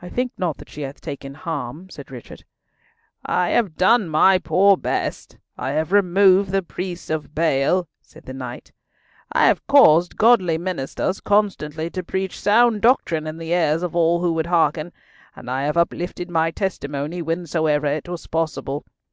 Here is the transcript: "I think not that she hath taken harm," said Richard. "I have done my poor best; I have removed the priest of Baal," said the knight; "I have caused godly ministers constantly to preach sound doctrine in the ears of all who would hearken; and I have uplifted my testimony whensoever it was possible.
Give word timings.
"I 0.00 0.08
think 0.08 0.30
not 0.38 0.58
that 0.58 0.68
she 0.68 0.82
hath 0.82 1.00
taken 1.00 1.34
harm," 1.34 1.90
said 1.90 2.12
Richard. 2.12 2.44
"I 3.26 3.48
have 3.48 3.76
done 3.76 4.08
my 4.08 4.38
poor 4.38 4.76
best; 4.76 5.36
I 5.58 5.72
have 5.72 5.90
removed 5.90 6.52
the 6.52 6.62
priest 6.62 7.10
of 7.10 7.34
Baal," 7.34 7.88
said 8.00 8.24
the 8.26 8.34
knight; 8.34 8.70
"I 9.32 9.46
have 9.48 9.66
caused 9.66 10.16
godly 10.16 10.58
ministers 10.58 11.18
constantly 11.20 11.90
to 11.90 12.04
preach 12.04 12.38
sound 12.40 12.82
doctrine 12.82 13.26
in 13.26 13.36
the 13.36 13.50
ears 13.52 13.82
of 13.82 13.96
all 13.96 14.20
who 14.20 14.32
would 14.34 14.46
hearken; 14.46 14.92
and 15.34 15.50
I 15.50 15.64
have 15.64 15.76
uplifted 15.76 16.30
my 16.30 16.52
testimony 16.52 17.18
whensoever 17.20 17.86
it 17.88 18.08
was 18.08 18.28
possible. 18.28 18.84